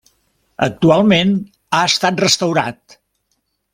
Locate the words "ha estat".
1.75-2.25